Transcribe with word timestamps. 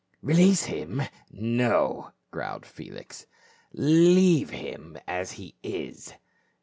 "Release 0.23 0.63
him? 0.63 1.03
No," 1.31 2.11
growled 2.31 2.65
Felix." 2.65 3.27
Leave 3.71 4.49
him 4.49 4.93
414 4.93 4.93
PA 4.95 4.99
UL. 5.15 5.19
as 5.21 5.31
he 5.33 5.55
is. 5.61 6.13